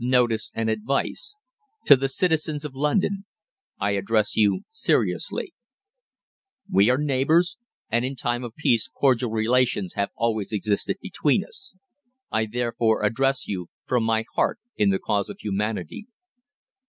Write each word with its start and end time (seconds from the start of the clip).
NOTICE 0.00 0.50
AND 0.54 0.68
ADVICE. 0.68 1.36
TO 1.86 1.94
THE 1.94 2.08
CITIZENS 2.08 2.64
OF 2.64 2.74
LONDON. 2.74 3.26
I 3.78 3.92
ADDRESS 3.92 4.34
YOU 4.34 4.62
SERIOUSLY. 4.72 5.54
We 6.68 6.90
are 6.90 6.98
neighbours, 6.98 7.58
and 7.88 8.04
in 8.04 8.16
time 8.16 8.42
of 8.42 8.56
peace 8.56 8.88
cordial 8.88 9.30
relations 9.30 9.92
have 9.92 10.10
always 10.16 10.50
existed 10.50 10.96
between 11.00 11.44
us. 11.44 11.76
I 12.32 12.46
therefore 12.46 13.04
address 13.04 13.46
you 13.46 13.68
from 13.84 14.02
my 14.02 14.24
heart 14.34 14.58
in 14.76 14.90
the 14.90 14.98
cause 14.98 15.30
of 15.30 15.38
humanity. 15.38 16.08